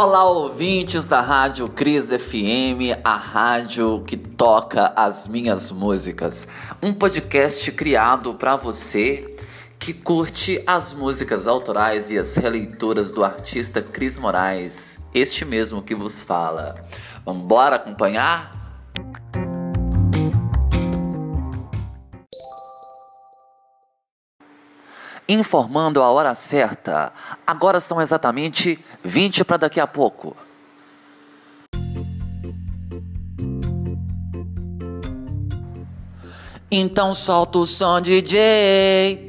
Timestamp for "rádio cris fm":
1.20-3.02